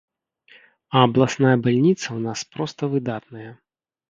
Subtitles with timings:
[0.95, 3.51] А абласная бальніца ў нас проста выдатная.